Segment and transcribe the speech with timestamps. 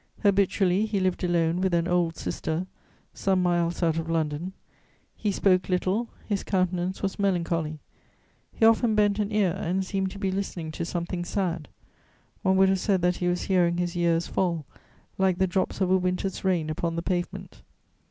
[0.23, 2.65] Habitually he lived alone with an old sister,
[3.13, 4.53] some miles out of London.
[5.15, 7.77] He spoke little; his countenance was melancholy;
[8.51, 11.67] he often bent an ear and seemed to be listening to something sad:
[12.41, 14.65] one would have said that he was hearing his years fall,
[15.19, 17.61] like the drops of a winter's rain upon the pavement.